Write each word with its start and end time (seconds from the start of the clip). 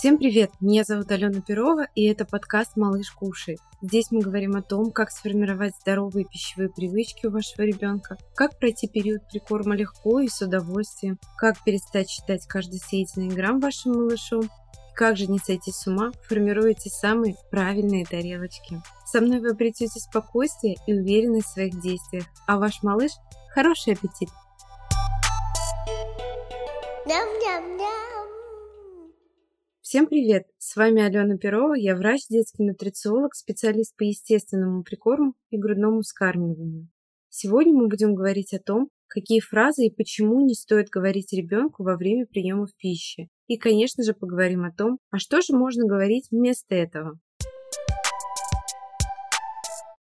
Всем 0.00 0.16
привет! 0.16 0.50
Меня 0.60 0.82
зовут 0.82 1.10
Алена 1.10 1.42
Перова, 1.42 1.86
и 1.94 2.06
это 2.06 2.24
подкаст 2.24 2.74
«Малыш 2.74 3.10
кушает». 3.10 3.58
Здесь 3.82 4.10
мы 4.10 4.22
говорим 4.22 4.56
о 4.56 4.62
том, 4.62 4.92
как 4.92 5.10
сформировать 5.10 5.74
здоровые 5.78 6.24
пищевые 6.24 6.70
привычки 6.70 7.26
у 7.26 7.30
вашего 7.30 7.66
ребенка, 7.66 8.16
как 8.34 8.58
пройти 8.58 8.88
период 8.88 9.28
прикорма 9.30 9.76
легко 9.76 10.20
и 10.20 10.28
с 10.28 10.40
удовольствием, 10.40 11.18
как 11.36 11.62
перестать 11.64 12.08
считать 12.08 12.46
каждый 12.46 12.80
съеденный 12.80 13.28
грамм 13.28 13.60
вашим 13.60 13.92
малышом, 13.92 14.48
как 14.94 15.18
же 15.18 15.26
не 15.26 15.38
сойти 15.38 15.70
с 15.70 15.86
ума, 15.86 16.12
формируете 16.26 16.88
самые 16.88 17.36
правильные 17.50 18.06
тарелочки. 18.06 18.80
Со 19.04 19.20
мной 19.20 19.40
вы 19.40 19.50
обретете 19.50 20.00
спокойствие 20.00 20.76
и 20.86 20.94
уверенность 20.94 21.48
в 21.48 21.52
своих 21.52 21.78
действиях, 21.78 22.24
а 22.46 22.56
ваш 22.56 22.82
малыш– 22.82 23.12
хороший 23.54 23.92
аппетит! 23.92 24.30
Ням-ням-ням! 27.04 28.19
Всем 29.90 30.06
привет! 30.06 30.46
С 30.56 30.76
вами 30.76 31.02
Алена 31.02 31.36
Перова, 31.36 31.74
я 31.74 31.96
врач, 31.96 32.28
детский 32.28 32.62
нутрициолог, 32.62 33.34
специалист 33.34 33.96
по 33.96 34.04
естественному 34.04 34.84
прикорму 34.84 35.34
и 35.50 35.58
грудному 35.58 36.02
вскармливанию. 36.02 36.86
Сегодня 37.28 37.74
мы 37.74 37.88
будем 37.88 38.14
говорить 38.14 38.54
о 38.54 38.60
том, 38.60 38.88
какие 39.08 39.40
фразы 39.40 39.86
и 39.86 39.92
почему 39.92 40.46
не 40.46 40.54
стоит 40.54 40.90
говорить 40.90 41.32
ребенку 41.32 41.82
во 41.82 41.96
время 41.96 42.26
приема 42.26 42.68
пищи. 42.78 43.30
И, 43.48 43.56
конечно 43.56 44.04
же, 44.04 44.14
поговорим 44.14 44.64
о 44.64 44.70
том, 44.70 45.00
а 45.10 45.18
что 45.18 45.40
же 45.40 45.56
можно 45.56 45.84
говорить 45.84 46.28
вместо 46.30 46.76
этого. 46.76 47.18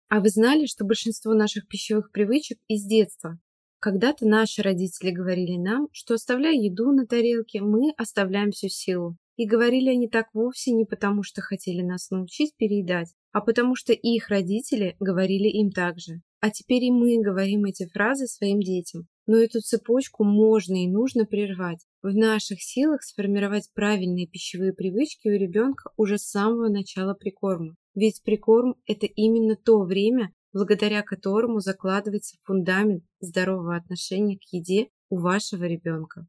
А 0.07 0.19
вы 0.19 0.29
знали, 0.29 0.67
что 0.67 0.85
большинство 0.85 1.33
наших 1.33 1.67
пищевых 1.67 2.11
привычек 2.11 2.59
из 2.67 2.85
детства? 2.85 3.39
Когда-то 3.79 4.27
наши 4.27 4.61
родители 4.61 5.09
говорили 5.09 5.57
нам, 5.57 5.87
что 5.93 6.13
оставляя 6.13 6.53
еду 6.53 6.91
на 6.91 7.07
тарелке, 7.07 7.61
мы 7.61 7.91
оставляем 7.97 8.51
всю 8.51 8.67
силу. 8.67 9.17
И 9.39 9.45
говорили 9.45 9.87
они 9.87 10.09
так 10.09 10.27
вовсе 10.33 10.71
не 10.71 10.83
потому, 10.83 11.23
что 11.23 11.39
хотели 11.39 11.81
нас 11.81 12.09
научить 12.09 12.57
переедать, 12.57 13.13
а 13.31 13.39
потому 13.39 13.73
что 13.73 13.93
их 13.93 14.27
родители 14.27 14.97
говорили 14.99 15.47
им 15.47 15.71
так 15.71 15.97
же. 15.97 16.19
А 16.41 16.49
теперь 16.49 16.83
и 16.83 16.91
мы 16.91 17.21
говорим 17.21 17.63
эти 17.63 17.87
фразы 17.87 18.27
своим 18.27 18.59
детям. 18.59 19.07
Но 19.27 19.37
эту 19.37 19.61
цепочку 19.61 20.25
можно 20.25 20.83
и 20.83 20.89
нужно 20.89 21.23
прервать. 21.23 21.79
В 22.01 22.13
наших 22.13 22.61
силах 22.61 23.01
сформировать 23.01 23.69
правильные 23.73 24.27
пищевые 24.27 24.73
привычки 24.73 25.29
у 25.29 25.39
ребенка 25.39 25.89
уже 25.95 26.17
с 26.17 26.29
самого 26.29 26.67
начала 26.67 27.13
прикорма. 27.13 27.75
Ведь 27.95 28.21
прикорм– 28.25 28.75
это 28.87 29.05
именно 29.05 29.55
то 29.55 29.83
время, 29.83 30.33
благодаря 30.51 31.01
которому 31.01 31.61
закладывается 31.61 32.35
фундамент 32.43 33.05
здорового 33.21 33.77
отношения 33.77 34.37
к 34.37 34.43
еде 34.51 34.89
у 35.09 35.17
вашего 35.17 35.63
ребенка. 35.63 36.27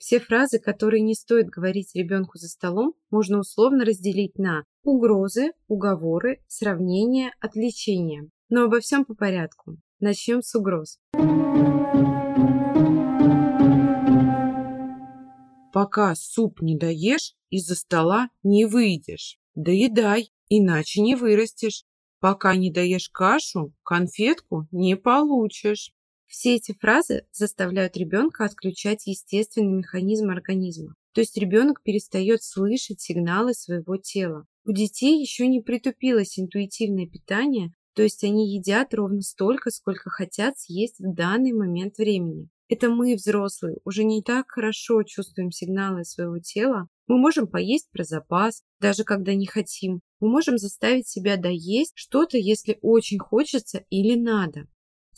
Все 0.00 0.18
фразы, 0.18 0.58
которые 0.58 1.02
не 1.02 1.14
стоит 1.14 1.50
говорить 1.50 1.94
ребенку 1.94 2.38
за 2.38 2.48
столом, 2.48 2.94
можно 3.10 3.38
условно 3.38 3.84
разделить 3.84 4.38
на 4.38 4.64
угрозы, 4.82 5.52
уговоры, 5.68 6.42
сравнения, 6.48 7.34
отвлечения. 7.38 8.30
Но 8.48 8.64
обо 8.64 8.80
всем 8.80 9.04
по 9.04 9.14
порядку. 9.14 9.76
Начнем 10.00 10.40
с 10.40 10.54
угроз. 10.54 10.98
Пока 15.74 16.14
суп 16.14 16.62
не 16.62 16.78
доешь, 16.78 17.34
из-за 17.50 17.74
стола 17.74 18.30
не 18.42 18.64
выйдешь. 18.64 19.38
Доедай, 19.54 20.32
иначе 20.48 21.02
не 21.02 21.14
вырастешь. 21.14 21.84
Пока 22.20 22.56
не 22.56 22.72
доешь 22.72 23.10
кашу, 23.10 23.74
конфетку 23.82 24.66
не 24.70 24.96
получишь. 24.96 25.92
Все 26.30 26.54
эти 26.54 26.72
фразы 26.78 27.24
заставляют 27.32 27.96
ребенка 27.96 28.44
отключать 28.44 29.08
естественный 29.08 29.78
механизм 29.78 30.30
организма. 30.30 30.94
То 31.12 31.22
есть 31.22 31.36
ребенок 31.36 31.82
перестает 31.82 32.44
слышать 32.44 33.00
сигналы 33.00 33.52
своего 33.52 33.96
тела. 33.96 34.46
У 34.64 34.70
детей 34.70 35.20
еще 35.20 35.48
не 35.48 35.60
притупилось 35.60 36.38
интуитивное 36.38 37.08
питание, 37.08 37.72
то 37.96 38.04
есть 38.04 38.22
они 38.22 38.54
едят 38.54 38.94
ровно 38.94 39.22
столько, 39.22 39.72
сколько 39.72 40.08
хотят 40.08 40.56
съесть 40.56 41.00
в 41.00 41.12
данный 41.12 41.52
момент 41.52 41.98
времени. 41.98 42.48
Это 42.68 42.90
мы, 42.90 43.16
взрослые, 43.16 43.78
уже 43.84 44.04
не 44.04 44.22
так 44.22 44.52
хорошо 44.52 45.02
чувствуем 45.02 45.50
сигналы 45.50 46.04
своего 46.04 46.38
тела. 46.38 46.86
Мы 47.08 47.18
можем 47.18 47.48
поесть 47.48 47.90
про 47.90 48.04
запас, 48.04 48.62
даже 48.78 49.02
когда 49.02 49.34
не 49.34 49.46
хотим. 49.46 50.00
Мы 50.20 50.28
можем 50.28 50.58
заставить 50.58 51.08
себя 51.08 51.36
доесть 51.36 51.94
что-то, 51.96 52.38
если 52.38 52.78
очень 52.82 53.18
хочется 53.18 53.84
или 53.90 54.14
надо. 54.14 54.68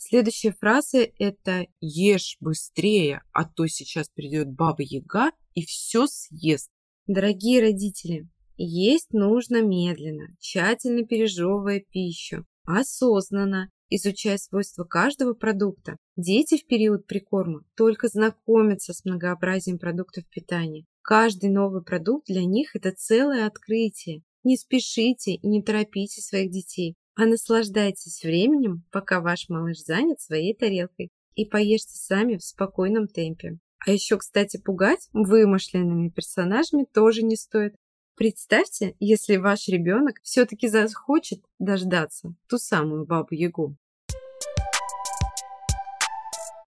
Следующая 0.05 0.51
фраза– 0.59 1.07
это 1.17 1.65
«Ешь 1.79 2.35
быстрее, 2.41 3.21
а 3.31 3.45
то 3.45 3.67
сейчас 3.67 4.09
придет 4.09 4.51
Баба-Яга 4.51 5.31
и 5.53 5.65
все 5.65 6.07
съест». 6.07 6.69
Дорогие 7.07 7.61
родители, 7.61 8.27
есть 8.57 9.13
нужно 9.13 9.61
медленно, 9.61 10.35
тщательно 10.41 11.05
пережевывая 11.05 11.85
пищу, 11.89 12.45
осознанно, 12.65 13.69
изучая 13.89 14.37
свойства 14.37 14.83
каждого 14.83 15.35
продукта. 15.35 15.95
Дети 16.17 16.57
в 16.57 16.67
период 16.67 17.07
прикорма 17.07 17.61
только 17.77 18.09
знакомятся 18.09 18.91
с 18.93 19.05
многообразием 19.05 19.79
продуктов 19.79 20.27
питания. 20.27 20.83
Каждый 21.01 21.49
новый 21.49 21.81
продукт 21.81 22.27
для 22.27 22.43
них– 22.43 22.71
это 22.75 22.91
целое 22.91 23.47
открытие. 23.47 24.21
Не 24.43 24.57
спешите 24.57 25.35
и 25.35 25.47
не 25.47 25.63
торопите 25.63 26.19
своих 26.19 26.51
детей 26.51 26.97
а 27.15 27.25
наслаждайтесь 27.25 28.23
временем, 28.23 28.83
пока 28.91 29.21
ваш 29.21 29.49
малыш 29.49 29.79
занят 29.79 30.19
своей 30.19 30.55
тарелкой, 30.55 31.09
и 31.35 31.45
поешьте 31.45 31.95
сами 31.95 32.37
в 32.37 32.43
спокойном 32.43 33.07
темпе. 33.07 33.57
А 33.85 33.91
еще, 33.91 34.17
кстати, 34.17 34.57
пугать 34.57 35.09
вымышленными 35.13 36.09
персонажами 36.09 36.85
тоже 36.85 37.23
не 37.23 37.35
стоит. 37.35 37.75
Представьте, 38.15 38.95
если 38.99 39.37
ваш 39.37 39.67
ребенок 39.67 40.19
все-таки 40.21 40.67
захочет 40.67 41.43
дождаться 41.59 42.35
ту 42.47 42.57
самую 42.57 43.05
бабу-ягу. 43.05 43.75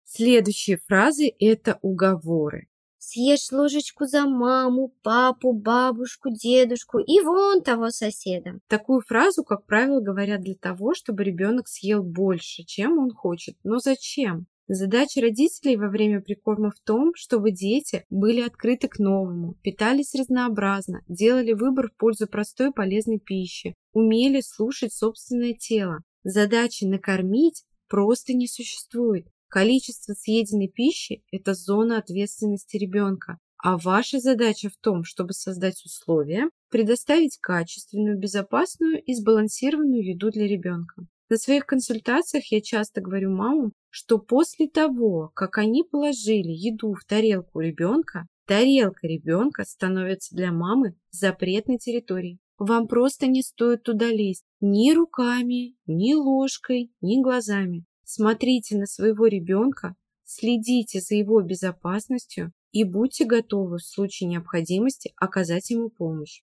Следующие 0.04 0.78
фразы– 0.86 1.32
это 1.38 1.78
уговоры. 1.82 2.68
Съешь 3.08 3.52
ложечку 3.52 4.04
за 4.06 4.26
маму, 4.26 4.92
папу, 5.04 5.52
бабушку, 5.52 6.28
дедушку 6.28 6.98
и 6.98 7.20
вон 7.20 7.62
того 7.62 7.90
соседа. 7.90 8.58
Такую 8.66 9.00
фразу, 9.00 9.44
как 9.44 9.64
правило, 9.64 10.00
говорят 10.00 10.40
для 10.40 10.56
того, 10.56 10.92
чтобы 10.92 11.22
ребенок 11.22 11.68
съел 11.68 12.02
больше, 12.02 12.64
чем 12.64 12.98
он 12.98 13.12
хочет. 13.12 13.54
Но 13.62 13.78
зачем? 13.78 14.46
Задача 14.66 15.20
родителей 15.20 15.76
во 15.76 15.88
время 15.88 16.20
прикорма 16.20 16.72
в 16.72 16.80
том, 16.84 17.12
чтобы 17.14 17.52
дети 17.52 18.04
были 18.10 18.40
открыты 18.40 18.88
к 18.88 18.98
новому, 18.98 19.54
питались 19.62 20.16
разнообразно, 20.16 21.04
делали 21.06 21.52
выбор 21.52 21.88
в 21.88 21.96
пользу 21.96 22.26
простой 22.26 22.72
полезной 22.72 23.20
пищи, 23.20 23.76
умели 23.92 24.40
слушать 24.40 24.92
собственное 24.92 25.52
тело. 25.52 26.00
Задачи 26.24 26.82
накормить 26.82 27.62
просто 27.88 28.34
не 28.34 28.48
существует. 28.48 29.28
Количество 29.48 30.14
съеденной 30.14 30.68
пищи– 30.68 31.22
это 31.32 31.54
зона 31.54 31.98
ответственности 31.98 32.76
ребенка, 32.76 33.38
а 33.58 33.78
ваша 33.78 34.18
задача 34.18 34.68
в 34.68 34.76
том, 34.76 35.04
чтобы 35.04 35.32
создать 35.32 35.84
условия, 35.84 36.50
предоставить 36.70 37.38
качественную, 37.40 38.18
безопасную 38.18 39.02
и 39.02 39.14
сбалансированную 39.14 40.04
еду 40.04 40.30
для 40.30 40.46
ребенка. 40.46 41.06
На 41.28 41.36
своих 41.36 41.66
консультациях 41.66 42.44
я 42.52 42.60
часто 42.60 43.00
говорю 43.00 43.30
мамам, 43.30 43.72
что 43.90 44.18
после 44.18 44.68
того, 44.68 45.30
как 45.34 45.58
они 45.58 45.82
положили 45.82 46.52
еду 46.52 46.94
в 46.94 47.04
тарелку 47.04 47.60
ребенка, 47.60 48.26
тарелка 48.46 49.06
ребенка 49.06 49.64
становится 49.64 50.36
для 50.36 50.52
мамы 50.52 50.94
запретной 51.10 51.78
территорией. 51.78 52.38
Вам 52.58 52.86
просто 52.86 53.26
не 53.26 53.42
стоит 53.42 53.82
туда 53.82 54.06
лезть 54.06 54.44
ни 54.60 54.92
руками, 54.92 55.76
ни 55.86 56.14
ложкой, 56.14 56.92
ни 57.00 57.20
глазами. 57.20 57.84
Смотрите 58.08 58.76
на 58.76 58.86
своего 58.86 59.26
ребенка, 59.26 59.96
следите 60.22 61.00
за 61.00 61.16
его 61.16 61.42
безопасностью 61.42 62.52
и 62.70 62.84
будьте 62.84 63.24
готовы 63.24 63.78
в 63.78 63.84
случае 63.84 64.28
необходимости 64.28 65.12
оказать 65.16 65.70
ему 65.70 65.90
помощь. 65.90 66.42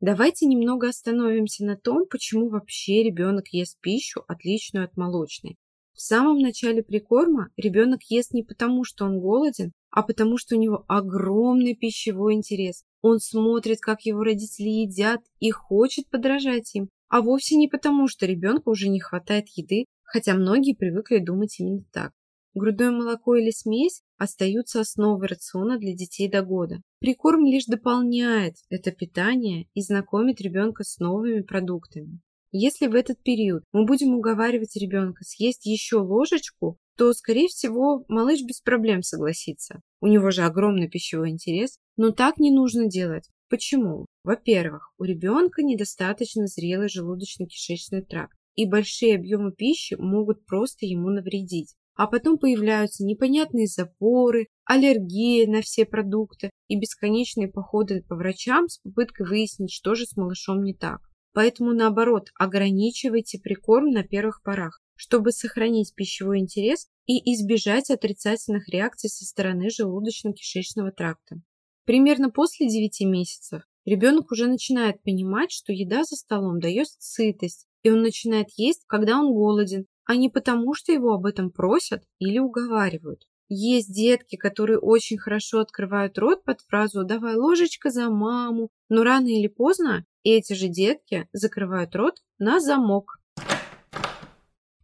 Давайте 0.00 0.46
немного 0.46 0.88
остановимся 0.88 1.64
на 1.64 1.76
том, 1.76 2.06
почему 2.08 2.48
вообще 2.48 3.02
ребенок 3.02 3.48
ест 3.48 3.76
пищу, 3.80 4.22
отличную 4.28 4.84
от 4.84 4.96
молочной. 4.96 5.56
В 5.92 6.00
самом 6.00 6.38
начале 6.38 6.84
прикорма 6.84 7.50
ребенок 7.56 8.04
ест 8.04 8.32
не 8.32 8.44
потому, 8.44 8.84
что 8.84 9.04
он 9.04 9.18
голоден, 9.18 9.72
а 9.90 10.04
потому, 10.04 10.38
что 10.38 10.54
у 10.54 10.60
него 10.60 10.84
огромный 10.86 11.74
пищевой 11.74 12.34
интерес. 12.34 12.84
Он 13.02 13.18
смотрит, 13.18 13.80
как 13.80 14.02
его 14.02 14.22
родители 14.22 14.68
едят 14.68 15.22
и 15.40 15.50
хочет 15.50 16.08
подражать 16.08 16.72
им, 16.76 16.88
а 17.10 17.20
вовсе 17.20 17.56
не 17.56 17.68
потому, 17.68 18.08
что 18.08 18.24
ребенку 18.24 18.70
уже 18.70 18.88
не 18.88 19.00
хватает 19.00 19.48
еды, 19.56 19.84
хотя 20.02 20.34
многие 20.34 20.74
привыкли 20.74 21.18
думать 21.18 21.58
именно 21.60 21.84
так. 21.92 22.12
Грудное 22.54 22.90
молоко 22.90 23.36
или 23.36 23.50
смесь 23.50 24.02
остаются 24.16 24.80
основой 24.80 25.28
рациона 25.28 25.78
для 25.78 25.94
детей 25.94 26.28
до 26.28 26.42
года. 26.42 26.80
Прикорм 26.98 27.44
лишь 27.44 27.66
дополняет 27.66 28.54
это 28.70 28.90
питание 28.90 29.66
и 29.74 29.82
знакомит 29.82 30.40
ребенка 30.40 30.82
с 30.82 30.98
новыми 30.98 31.42
продуктами. 31.42 32.20
Если 32.52 32.88
в 32.88 32.94
этот 32.96 33.22
период 33.22 33.62
мы 33.72 33.84
будем 33.86 34.14
уговаривать 34.14 34.74
ребенка 34.74 35.22
съесть 35.24 35.66
еще 35.66 35.98
ложечку, 35.98 36.78
то, 36.96 37.12
скорее 37.12 37.46
всего, 37.46 38.04
малыш 38.08 38.42
без 38.42 38.60
проблем 38.60 39.02
согласится. 39.02 39.80
У 40.00 40.08
него 40.08 40.32
же 40.32 40.42
огромный 40.42 40.88
пищевой 40.88 41.30
интерес. 41.30 41.78
Но 41.96 42.10
так 42.10 42.38
не 42.38 42.50
нужно 42.50 42.88
делать. 42.88 43.28
Почему? 43.50 44.06
Во-первых, 44.22 44.92
у 44.96 45.02
ребенка 45.02 45.62
недостаточно 45.64 46.46
зрелый 46.46 46.86
желудочно-кишечный 46.86 48.02
тракт, 48.02 48.36
и 48.54 48.64
большие 48.64 49.16
объемы 49.16 49.50
пищи 49.50 49.94
могут 49.94 50.46
просто 50.46 50.86
ему 50.86 51.10
навредить. 51.10 51.74
А 51.96 52.06
потом 52.06 52.38
появляются 52.38 53.04
непонятные 53.04 53.66
запоры, 53.66 54.46
аллергия 54.64 55.48
на 55.48 55.62
все 55.62 55.84
продукты 55.84 56.50
и 56.68 56.78
бесконечные 56.78 57.48
походы 57.48 58.04
по 58.08 58.14
врачам 58.14 58.68
с 58.68 58.78
попыткой 58.78 59.26
выяснить, 59.26 59.72
что 59.72 59.96
же 59.96 60.06
с 60.06 60.16
малышом 60.16 60.62
не 60.62 60.72
так. 60.72 61.00
Поэтому, 61.32 61.72
наоборот, 61.72 62.28
ограничивайте 62.38 63.40
прикорм 63.40 63.90
на 63.90 64.04
первых 64.04 64.42
порах, 64.44 64.80
чтобы 64.94 65.32
сохранить 65.32 65.94
пищевой 65.96 66.38
интерес 66.38 66.86
и 67.06 67.34
избежать 67.34 67.90
отрицательных 67.90 68.68
реакций 68.68 69.10
со 69.10 69.24
стороны 69.24 69.70
желудочно-кишечного 69.70 70.92
тракта. 70.92 71.42
Примерно 71.90 72.30
после 72.30 72.68
9 72.68 73.00
месяцев 73.00 73.62
ребенок 73.84 74.30
уже 74.30 74.46
начинает 74.46 75.02
понимать, 75.02 75.50
что 75.50 75.72
еда 75.72 76.04
за 76.04 76.14
столом 76.14 76.60
дает 76.60 76.86
сытость, 77.00 77.66
и 77.82 77.90
он 77.90 78.02
начинает 78.02 78.46
есть, 78.56 78.84
когда 78.86 79.18
он 79.18 79.32
голоден, 79.32 79.86
а 80.04 80.14
не 80.14 80.28
потому, 80.28 80.72
что 80.74 80.92
его 80.92 81.12
об 81.12 81.26
этом 81.26 81.50
просят 81.50 82.04
или 82.20 82.38
уговаривают. 82.38 83.26
Есть 83.48 83.92
детки, 83.92 84.36
которые 84.36 84.78
очень 84.78 85.18
хорошо 85.18 85.58
открывают 85.58 86.16
рот 86.16 86.44
под 86.44 86.60
фразу 86.60 87.02
«давай 87.02 87.34
ложечка 87.34 87.90
за 87.90 88.08
маму», 88.08 88.68
но 88.88 89.02
рано 89.02 89.26
или 89.26 89.48
поздно 89.48 90.06
эти 90.22 90.52
же 90.52 90.68
детки 90.68 91.28
закрывают 91.32 91.96
рот 91.96 92.22
на 92.38 92.60
замок. 92.60 93.18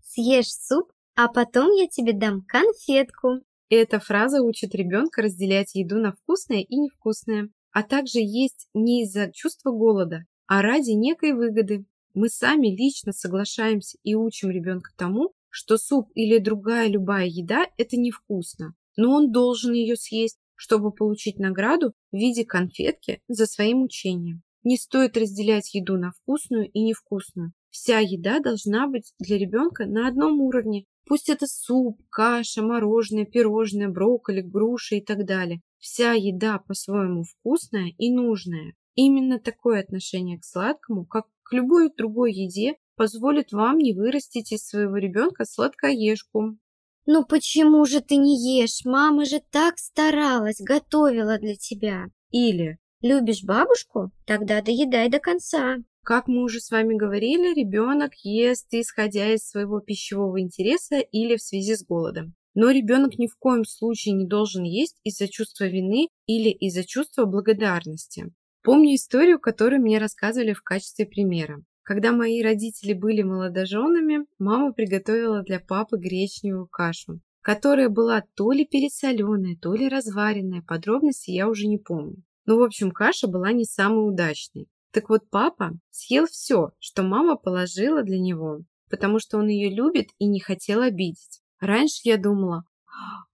Съешь 0.03 0.53
суп, 0.53 0.91
а 1.15 1.29
потом 1.29 1.71
я 1.71 1.87
тебе 1.87 2.15
дам 2.15 2.43
конфетку. 2.43 3.43
Эта 3.69 3.99
фраза 3.99 4.43
учит 4.43 4.75
ребенка 4.75 5.23
разделять 5.23 5.75
еду 5.75 5.97
на 5.97 6.13
вкусное 6.13 6.61
и 6.61 6.77
невкусное, 6.77 7.51
а 7.73 7.83
также 7.83 8.21
есть 8.21 8.69
не 8.75 9.03
из-за 9.03 9.31
чувства 9.33 9.73
голода, 9.73 10.25
а 10.47 10.63
ради 10.63 10.93
некой 10.93 11.33
выгоды. 11.33 11.85
Мы 12.15 12.29
сами 12.29 12.69
лично 12.69 13.13
соглашаемся 13.13 13.99
и 14.05 14.15
учим 14.15 14.51
ребенка 14.51 14.93
тому, 14.97 15.33
что 15.51 15.79
суп 15.79 16.11
или 16.15 16.39
другая 16.39 16.89
любая 16.89 17.27
еда– 17.27 17.67
это 17.77 17.97
невкусно, 17.97 18.75
но 18.97 19.11
он 19.13 19.33
должен 19.33 19.73
ее 19.73 19.97
съесть, 19.97 20.39
чтобы 20.55 20.93
получить 20.93 21.39
награду 21.39 21.93
в 22.13 22.17
виде 22.17 22.45
конфетки 22.45 23.21
за 23.27 23.47
своим 23.47 23.83
учением. 23.83 24.43
Не 24.63 24.77
стоит 24.77 25.17
разделять 25.17 25.75
еду 25.75 25.97
на 25.97 26.13
вкусную 26.13 26.71
и 26.71 26.81
невкусную. 26.83 27.53
Вся 27.71 27.99
еда 27.99 28.41
должна 28.41 28.89
быть 28.89 29.13
для 29.19 29.39
ребенка 29.39 29.87
на 29.87 30.09
одном 30.09 30.41
уровне, 30.41 30.87
Пусть 31.07 31.29
это 31.29 31.47
суп, 31.47 32.01
каша, 32.11 32.63
мороженое, 32.63 33.25
пирожное, 33.25 33.89
брокколи, 33.89 34.41
груши 34.41 34.97
и 34.97 35.05
так 35.05 35.25
далее. 35.25 35.61
Вся 35.79 36.13
еда 36.13 36.59
по-своему 36.59 37.23
вкусная 37.23 37.93
и 37.97 38.13
нужная. 38.13 38.75
Именно 38.97 39.39
такое 39.39 39.81
отношение 39.81 40.39
к 40.39 40.45
сладкому, 40.45 41.07
как 41.07 41.27
к 41.45 41.53
любой 41.53 41.93
другой 41.97 42.33
еде, 42.33 42.75
позволит 42.97 43.53
вам 43.53 43.79
не 43.79 43.95
вырастить 43.95 44.51
из 44.51 44.67
своего 44.67 44.97
ребенка 44.97 45.45
сладкоежку. 45.45 46.59
Ну 47.07 47.25
почему 47.25 47.85
же 47.85 48.01
ты 48.01 48.17
не 48.17 48.61
ешь? 48.61 48.85
Мама 48.85 49.27
же 49.27 49.41
так 49.53 49.79
старалась, 49.79 50.61
готовила 50.61 51.39
для 51.39 51.55
тебя. 51.55 52.07
Или 52.31 52.79
любишь 53.07 53.45
бабушку? 53.45 54.11
Тогда 54.27 54.61
доедай 54.61 55.09
до 55.09 55.19
конца. 55.19 55.77
Как 56.03 56.29
мы 56.29 56.45
уже 56.45 56.61
с 56.61 56.71
вами 56.71 56.95
говорили, 56.95 57.55
ребенок 57.55 58.13
ест 58.23 58.69
исходя 58.71 59.33
из 59.33 59.49
своего 59.49 59.81
пищевого 59.81 60.41
интереса 60.41 60.99
или 60.99 61.37
в 61.37 61.43
связи 61.43 61.75
с 61.75 61.85
голодом. 61.85 62.35
Но 62.55 62.71
ребенок 62.71 63.19
ни 63.19 63.27
в 63.27 63.37
коем 63.37 63.65
случае 63.65 64.15
не 64.15 64.27
должен 64.27 64.63
есть 64.63 65.01
из-за 65.05 65.29
чувства 65.29 65.65
вины 65.65 66.09
или 66.27 66.49
из-за 66.49 66.85
чувства 66.85 67.25
благодарности. 67.25 68.33
Помню 68.63 68.95
историю, 68.95 69.39
которую 69.39 69.83
мне 69.83 69.99
рассказывали 69.99 70.53
в 70.53 70.63
качестве 70.63 71.07
примера. 71.07 71.63
Когда 71.83 72.13
мои 72.13 72.43
родители 72.43 72.95
были 72.95 73.23
молодоженами, 73.23 74.27
мама 74.39 74.73
приготовила 74.73 75.43
для 75.43 75.61
папы 75.61 75.99
гречневую 75.99 76.67
кашу, 76.67 77.21
которая 77.43 77.89
была 77.89 78.25
то 78.35 78.51
ли 78.51 78.65
пересоленная, 78.65 79.57
то 79.61 79.75
ли 79.75 79.89
разваренная, 79.89 80.63
подробности 80.63 81.31
я 81.31 81.49
уже 81.49 81.67
не 81.67 81.79
помню. 81.79 82.23
Ну, 82.47 82.59
в 82.59 82.63
общем, 82.63 82.93
каша 82.93 83.27
была 83.27 83.53
не 83.53 83.65
самой 83.65 84.09
удачной. 84.09 84.69
Так 84.93 85.09
вот, 85.09 85.29
папа 85.31 85.73
съел 85.91 86.27
все, 86.27 86.71
что 86.79 87.03
мама 87.03 87.37
положила 87.37 88.03
для 88.03 88.19
него, 88.19 88.61
потому 88.89 89.19
что 89.19 89.39
он 89.39 89.49
ее 89.49 89.69
любит 89.69 90.09
и 90.19 90.27
не 90.27 90.41
хотел 90.41 90.81
обидеть. 90.81 91.43
Раньше 91.61 92.01
я 92.05 92.17
думала, 92.17 92.65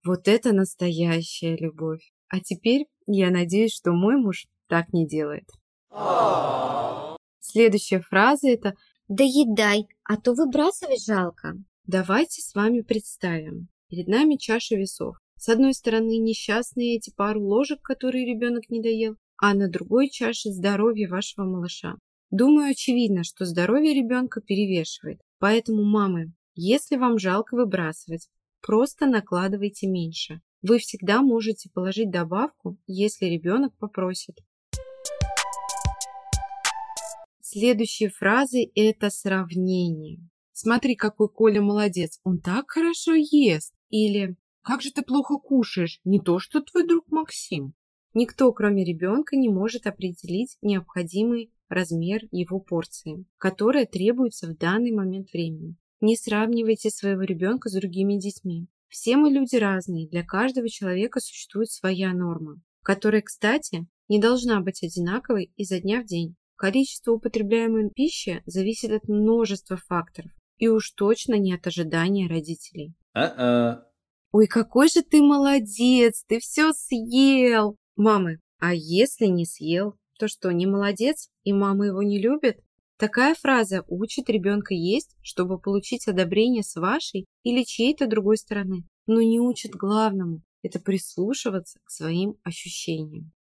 вот 0.04 0.26
это 0.28 0.52
настоящая 0.52 1.56
любовь. 1.56 2.12
А 2.28 2.40
теперь 2.40 2.86
я 3.06 3.30
надеюсь, 3.30 3.74
что 3.74 3.92
мой 3.92 4.16
муж 4.16 4.46
так 4.66 4.92
не 4.92 5.06
делает. 5.06 5.48
Следующая 7.40 8.00
фраза 8.00 8.48
это 8.48 8.74
«Доедай, 9.08 9.86
а 10.04 10.16
то 10.16 10.32
выбрасывать 10.32 11.04
жалко». 11.04 11.54
Давайте 11.86 12.40
с 12.40 12.54
вами 12.54 12.80
представим. 12.80 13.68
Перед 13.88 14.08
нами 14.08 14.36
чаша 14.36 14.76
весов. 14.76 15.16
С 15.44 15.48
одной 15.48 15.74
стороны 15.74 16.18
несчастные 16.18 16.98
эти 16.98 17.10
пару 17.10 17.42
ложек, 17.42 17.82
которые 17.82 18.24
ребенок 18.24 18.70
не 18.70 18.80
доел, 18.80 19.16
а 19.36 19.54
на 19.54 19.68
другой 19.68 20.08
чаше 20.08 20.50
здоровье 20.50 21.08
вашего 21.08 21.44
малыша. 21.44 21.96
Думаю, 22.30 22.70
очевидно, 22.70 23.24
что 23.24 23.44
здоровье 23.44 23.92
ребенка 23.92 24.40
перевешивает. 24.40 25.20
Поэтому, 25.40 25.82
мамы, 25.82 26.32
если 26.54 26.94
вам 26.94 27.18
жалко 27.18 27.56
выбрасывать, 27.56 28.28
просто 28.60 29.06
накладывайте 29.06 29.88
меньше. 29.88 30.40
Вы 30.62 30.78
всегда 30.78 31.22
можете 31.22 31.70
положить 31.74 32.12
добавку, 32.12 32.78
если 32.86 33.24
ребенок 33.24 33.76
попросит. 33.78 34.36
Следующие 37.40 38.10
фразы– 38.10 38.70
это 38.76 39.10
сравнение. 39.10 40.20
Смотри, 40.52 40.94
какой 40.94 41.28
Коля 41.28 41.60
молодец, 41.60 42.20
он 42.22 42.38
так 42.38 42.70
хорошо 42.70 43.14
ест. 43.16 43.74
Или 43.88 44.36
как 44.62 44.82
же 44.82 44.92
ты 44.92 45.02
плохо 45.02 45.36
кушаешь, 45.36 46.00
не 46.04 46.20
то 46.20 46.38
что 46.38 46.60
твой 46.60 46.86
друг 46.86 47.10
Максим. 47.10 47.74
Никто, 48.14 48.52
кроме 48.52 48.84
ребенка, 48.84 49.36
не 49.36 49.48
может 49.48 49.86
определить 49.86 50.58
необходимый 50.60 51.50
размер 51.68 52.20
его 52.30 52.60
порции, 52.60 53.24
которая 53.38 53.86
требуется 53.86 54.46
в 54.46 54.56
данный 54.56 54.92
момент 54.92 55.32
времени. 55.32 55.76
Не 56.00 56.16
сравнивайте 56.16 56.90
своего 56.90 57.22
ребенка 57.22 57.68
с 57.68 57.74
другими 57.74 58.18
детьми. 58.18 58.66
Все 58.88 59.16
мы 59.16 59.30
люди 59.30 59.56
разные, 59.56 60.08
для 60.08 60.22
каждого 60.22 60.68
человека 60.68 61.20
существует 61.20 61.70
своя 61.70 62.12
норма, 62.12 62.60
которая, 62.82 63.22
кстати, 63.22 63.86
не 64.08 64.20
должна 64.20 64.60
быть 64.60 64.82
одинаковой 64.82 65.50
изо 65.56 65.80
дня 65.80 66.02
в 66.02 66.06
день. 66.06 66.36
Количество 66.56 67.12
употребляемой 67.12 67.88
пищи 67.90 68.42
зависит 68.44 68.90
от 68.92 69.08
множества 69.08 69.78
факторов, 69.78 70.30
и 70.58 70.68
уж 70.68 70.90
точно 70.90 71.38
не 71.38 71.54
от 71.54 71.66
ожидания 71.66 72.28
родителей. 72.28 72.94
Uh-uh. 73.16 73.78
Ой, 74.34 74.46
какой 74.46 74.88
же 74.88 75.02
ты 75.02 75.20
молодец, 75.20 76.24
ты 76.26 76.40
все 76.40 76.72
съел. 76.72 77.76
Мамы, 77.96 78.38
а 78.58 78.72
если 78.74 79.26
не 79.26 79.44
съел, 79.44 79.94
то 80.18 80.26
что, 80.26 80.50
не 80.52 80.64
молодец, 80.64 81.28
и 81.44 81.52
мама 81.52 81.88
его 81.88 82.02
не 82.02 82.18
любит? 82.18 82.58
Такая 82.96 83.34
фраза 83.34 83.84
учит 83.88 84.30
ребенка 84.30 84.72
есть, 84.72 85.14
чтобы 85.20 85.58
получить 85.58 86.08
одобрение 86.08 86.62
с 86.62 86.76
вашей 86.76 87.26
или 87.42 87.62
чьей-то 87.62 88.06
другой 88.06 88.38
стороны, 88.38 88.84
но 89.06 89.20
не 89.20 89.38
учит 89.38 89.72
главному– 89.72 90.40
это 90.62 90.80
прислушиваться 90.80 91.78
к 91.84 91.90
своим 91.90 92.36
ощущениям. 92.42 93.32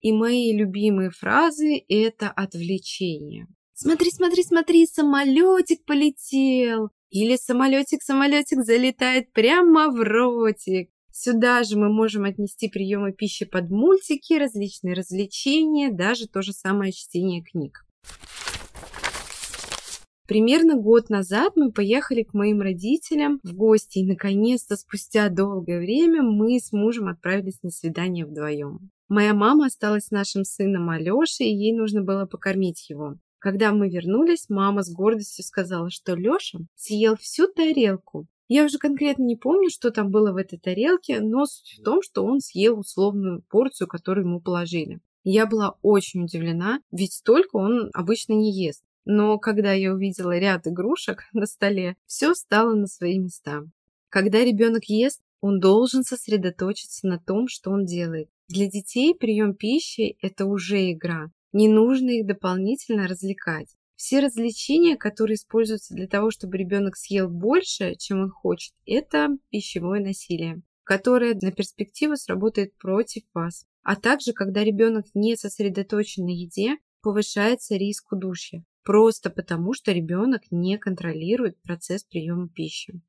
И 0.00 0.12
мои 0.12 0.56
любимые 0.56 1.10
фразы– 1.10 1.82
это 1.88 2.30
отвлечение. 2.30 3.48
Смотри, 3.74 4.12
смотри, 4.12 4.44
смотри, 4.44 4.86
самолетик 4.86 5.84
полетел. 5.84 6.90
Или 7.10 7.36
самолетик, 7.36 8.02
самолетик 8.02 8.64
залетает 8.64 9.32
прямо 9.32 9.90
в 9.90 10.02
ротик. 10.02 10.90
Сюда 11.12 11.62
же 11.64 11.78
мы 11.78 11.88
можем 11.88 12.24
отнести 12.24 12.68
приемы 12.68 13.12
пищи 13.12 13.46
под 13.46 13.70
мультики, 13.70 14.34
различные 14.34 14.94
развлечения, 14.94 15.90
даже 15.90 16.28
то 16.28 16.42
же 16.42 16.52
самое 16.52 16.92
чтение 16.92 17.42
книг. 17.42 17.86
Примерно 20.26 20.74
год 20.74 21.08
назад 21.08 21.52
мы 21.54 21.70
поехали 21.70 22.24
к 22.24 22.34
моим 22.34 22.60
родителям 22.60 23.40
в 23.44 23.54
гости, 23.54 24.00
и 24.00 24.06
наконец-то 24.06 24.76
спустя 24.76 25.28
долгое 25.28 25.78
время 25.78 26.22
мы 26.22 26.58
с 26.58 26.72
мужем 26.72 27.08
отправились 27.08 27.62
на 27.62 27.70
свидание 27.70 28.26
вдвоем. 28.26 28.90
Моя 29.08 29.34
мама 29.34 29.66
осталась 29.66 30.06
с 30.06 30.10
нашим 30.10 30.44
сыном 30.44 30.90
Алешей, 30.90 31.46
и 31.46 31.56
ей 31.56 31.72
нужно 31.72 32.02
было 32.02 32.26
покормить 32.26 32.90
его. 32.90 33.18
Когда 33.46 33.70
мы 33.72 33.88
вернулись, 33.88 34.46
мама 34.48 34.82
с 34.82 34.92
гордостью 34.92 35.44
сказала, 35.44 35.88
что 35.88 36.16
Леша 36.16 36.58
съел 36.74 37.14
всю 37.14 37.46
тарелку. 37.46 38.26
Я 38.48 38.64
уже 38.64 38.78
конкретно 38.78 39.22
не 39.22 39.36
помню, 39.36 39.70
что 39.70 39.92
там 39.92 40.10
было 40.10 40.32
в 40.32 40.36
этой 40.36 40.58
тарелке, 40.58 41.20
но 41.20 41.46
суть 41.46 41.78
в 41.78 41.84
том, 41.84 42.02
что 42.02 42.24
он 42.24 42.40
съел 42.40 42.76
условную 42.76 43.42
порцию, 43.48 43.86
которую 43.86 44.26
ему 44.26 44.40
положили. 44.40 44.98
Я 45.22 45.46
была 45.46 45.76
очень 45.82 46.24
удивлена, 46.24 46.80
ведь 46.90 47.12
столько 47.12 47.54
он 47.54 47.88
обычно 47.94 48.32
не 48.32 48.50
ест. 48.50 48.82
но 49.04 49.38
когда 49.38 49.72
я 49.74 49.94
увидела 49.94 50.36
ряд 50.36 50.66
игрушек 50.66 51.22
на 51.32 51.46
столе, 51.46 51.96
все 52.04 52.34
стало 52.34 52.74
на 52.74 52.88
свои 52.88 53.16
места. 53.16 53.62
Когда 54.08 54.44
ребенок 54.44 54.86
ест, 54.86 55.20
он 55.40 55.60
должен 55.60 56.02
сосредоточиться 56.02 57.06
на 57.06 57.20
том, 57.20 57.46
что 57.46 57.70
он 57.70 57.84
делает. 57.84 58.28
Для 58.48 58.68
детей 58.68 59.14
прием 59.14 59.54
пищи– 59.54 60.16
это 60.20 60.46
уже 60.46 60.90
игра. 60.90 61.30
Не 61.56 61.68
нужно 61.68 62.10
их 62.10 62.26
дополнительно 62.26 63.08
развлекать. 63.08 63.74
Все 63.94 64.20
развлечения, 64.20 64.94
которые 64.98 65.36
используются 65.36 65.94
для 65.94 66.06
того, 66.06 66.30
чтобы 66.30 66.58
ребенок 66.58 66.96
съел 66.96 67.30
больше, 67.30 67.94
чем 67.94 68.24
он 68.24 68.28
хочет, 68.28 68.74
это 68.84 69.28
пищевое 69.48 70.02
насилие, 70.02 70.60
которое 70.84 71.34
на 71.40 71.52
перспективу 71.52 72.16
сработает 72.16 72.76
против 72.76 73.22
вас. 73.32 73.64
А 73.82 73.96
также, 73.96 74.34
когда 74.34 74.62
ребенок 74.62 75.06
не 75.14 75.34
сосредоточен 75.34 76.26
на 76.26 76.30
еде, 76.30 76.76
повышается 77.00 77.76
риск 77.76 78.12
удушья, 78.12 78.62
просто 78.84 79.30
потому 79.30 79.72
что 79.72 79.92
ребенок 79.92 80.42
не 80.50 80.76
контролирует 80.76 81.58
процесс 81.62 82.04
приема 82.04 82.50
пищи. 82.50 83.00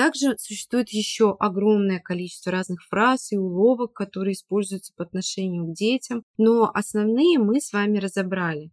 Также 0.00 0.34
существует 0.38 0.88
еще 0.88 1.36
огромное 1.38 2.00
количество 2.00 2.50
разных 2.50 2.82
фраз 2.88 3.32
и 3.32 3.36
уловок, 3.36 3.92
которые 3.92 4.32
используются 4.32 4.94
по 4.94 5.04
отношению 5.04 5.66
к 5.66 5.74
детям, 5.74 6.24
но 6.38 6.70
основные 6.72 7.38
мы 7.38 7.60
с 7.60 7.70
вами 7.74 7.98
разобрали. 7.98 8.70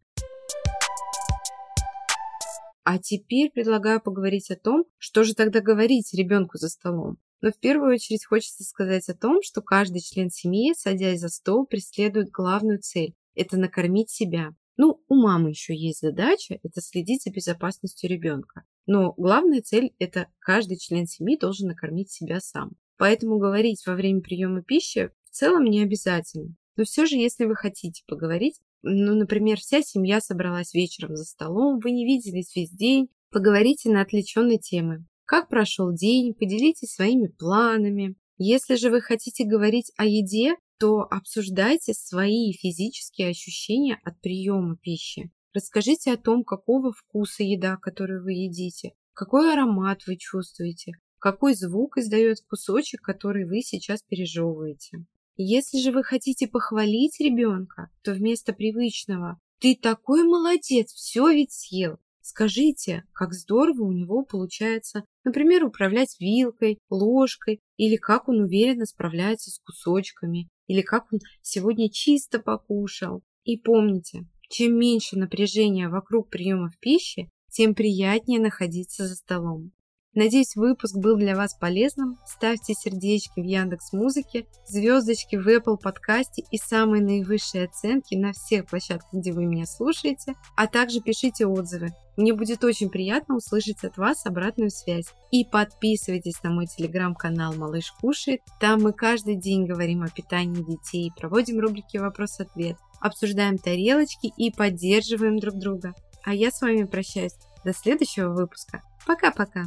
А 2.86 2.98
теперь 2.98 3.52
предлагаю 3.52 4.00
поговорить 4.02 4.50
о 4.52 4.56
том, 4.56 4.86
что 4.98 5.26
же 5.26 5.36
тогда 5.36 5.60
говорить 5.60 6.14
ребенку 6.14 6.58
за 6.58 6.70
столом. 6.70 7.18
Но 7.42 7.52
в 7.52 7.60
первую 7.60 7.96
очередь 7.96 8.26
хочется 8.26 8.64
сказать 8.64 9.10
о 9.10 9.14
том, 9.14 9.42
что 9.44 9.62
каждый 9.62 10.00
член 10.00 10.30
семьи, 10.30 10.74
садясь 10.78 11.20
за 11.20 11.28
стол, 11.28 11.66
преследует 11.66 12.30
главную 12.30 12.80
цель– 12.80 13.16
это 13.36 13.58
накормить 13.58 14.10
себя. 14.10 14.52
Ну, 14.78 15.04
у 15.10 15.16
мамы 15.16 15.50
еще 15.50 15.76
есть 15.76 16.00
задача– 16.00 16.58
это 16.64 16.80
следить 16.80 17.24
за 17.24 17.32
безопасностью 17.32 18.10
ребенка. 18.10 18.64
Но 18.88 19.14
главная 19.18 19.62
цель– 19.62 19.94
это 20.00 20.28
каждый 20.40 20.78
член 20.78 21.06
семьи 21.06 21.38
должен 21.38 21.68
накормить 21.68 22.10
себя 22.10 22.40
сам. 22.40 22.72
Поэтому 22.98 23.38
говорить 23.38 23.86
во 23.86 23.94
время 23.94 24.22
приема 24.22 24.64
пищи 24.64 25.12
в 25.26 25.30
целом 25.30 25.66
не 25.66 25.84
обязательно. 25.84 26.56
Но 26.78 26.84
все 26.86 27.06
же, 27.06 27.16
если 27.16 27.46
вы 27.46 27.56
хотите 27.56 28.04
поговорить, 28.08 28.60
ну, 28.82 29.16
например, 29.16 29.58
вся 29.58 29.82
семья 29.82 30.22
собралась 30.22 30.74
вечером 30.74 31.16
за 31.16 31.26
столом, 31.26 31.80
вы 31.80 31.92
не 31.92 32.06
виделись 32.06 32.56
весь 32.56 32.72
день, 32.72 33.10
поговорите 33.30 33.90
на 33.90 34.02
отвлеченные 34.02 34.58
темы. 34.58 35.06
Как 35.26 35.50
прошел 35.50 35.92
день, 35.92 36.34
поделитесь 36.34 36.94
своими 36.94 37.28
планами. 37.28 38.16
Если 38.38 38.76
же 38.76 38.90
вы 38.90 39.02
хотите 39.02 39.44
говорить 39.44 39.92
о 39.98 40.06
еде, 40.06 40.56
то 40.80 41.02
обсуждайте 41.02 41.94
свои 41.94 42.54
физические 42.54 43.30
ощущения 43.30 44.00
от 44.04 44.22
приема 44.22 44.78
пищи. 44.78 45.32
Расскажите 45.58 46.14
о 46.14 46.18
том, 46.18 46.44
какого 46.44 46.92
вкуса 46.92 47.42
еда, 47.42 47.78
которую 47.78 48.24
вы 48.24 48.34
едите, 48.34 48.92
какой 49.14 49.52
аромат 49.52 50.06
вы 50.06 50.16
чувствуете, 50.16 50.92
какой 51.18 51.56
звук 51.56 51.98
издает 51.98 52.38
кусочек, 52.48 53.02
который 53.02 53.44
вы 53.44 53.62
сейчас 53.62 54.04
пережевываете. 54.04 55.00
Если 55.36 55.80
же 55.80 55.92
вы 55.92 56.04
хотите 56.04 56.48
похвалить 56.48 57.20
ребенка, 57.20 57.90
то 58.04 58.14
вместо 58.14 58.54
привычного 58.54 59.40
«ты 59.60 59.76
такой 59.76 60.26
молодец, 60.26 60.94
все 60.94 61.28
ведь 61.32 61.54
съел», 61.54 61.98
скажите, 62.22 63.06
как 63.12 63.34
здорово 63.34 63.86
у 63.86 63.92
него 63.92 64.24
получается, 64.24 65.06
например, 65.24 65.66
управлять 65.66 66.18
вилкой, 66.20 66.78
ложкой, 66.92 67.62
или 67.78 67.96
как 67.96 68.30
он 68.30 68.42
уверенно 68.42 68.86
справляется 68.86 69.50
с 69.50 69.58
кусочками, 69.58 70.50
или 70.68 70.84
как 70.84 71.12
он 71.12 71.18
сегодня 71.42 71.90
чисто 71.90 72.38
покушал. 72.38 73.24
И 73.44 73.58
помните, 73.58 74.28
чем 74.50 74.78
меньше 74.78 75.18
напряжения 75.18 75.90
вокруг 75.90 76.30
приемов 76.30 76.78
пищи, 76.80 77.30
тем 77.50 77.76
приятнее 77.76 78.40
находиться 78.40 79.08
за 79.08 79.16
столом. 79.16 79.72
Надеюсь, 80.18 80.56
выпуск 80.56 80.96
был 80.96 81.16
для 81.16 81.36
вас 81.36 81.54
полезным. 81.54 82.18
Ставьте 82.26 82.74
сердечки 82.74 83.40
в 83.40 83.44
Яндекс 83.44 83.94
Музыке, 83.94 84.48
звездочки 84.68 85.36
в 85.36 85.48
Apple 85.48 85.78
подкасте 85.78 86.44
и 86.50 86.58
самые 86.58 87.04
наивысшие 87.04 87.66
оценки 87.66 88.16
на 88.16 88.34
всех 88.34 88.66
площадках, 88.66 89.14
где 89.14 89.32
вы 89.32 89.46
меня 89.46 89.68
слушаете, 89.68 90.34
а 90.56 90.66
также 90.66 91.02
пишите 91.02 91.46
отзывы. 91.46 91.90
Мне 92.16 92.34
будет 92.34 92.64
очень 92.64 92.90
приятно 92.90 93.36
услышать 93.36 93.84
от 93.84 93.98
вас 93.98 94.26
обратную 94.26 94.72
связь. 94.72 95.14
И 95.30 95.46
подписывайтесь 95.46 96.42
на 96.42 96.50
мой 96.50 96.66
телеграм-канал 96.66 97.54
«Малыш 97.54 97.92
кушает». 97.92 98.42
Там 98.60 98.82
мы 98.82 98.94
каждый 98.94 99.36
день 99.36 99.68
говорим 99.68 100.02
о 100.02 100.10
питании 100.10 100.64
детей, 100.64 101.12
проводим 101.16 101.60
рубрики 101.60 101.98
«Вопрос-ответ», 101.98 102.78
обсуждаем 103.00 103.58
тарелочки 103.58 104.32
и 104.38 104.52
поддерживаем 104.52 105.38
друг 105.40 105.56
друга. 105.56 105.94
А 106.24 106.34
я 106.34 106.52
с 106.52 106.62
вами 106.62 106.84
прощаюсь. 106.84 107.36
До 107.64 107.74
следующего 107.74 108.34
выпуска. 108.34 108.82
Пока-пока. 109.06 109.66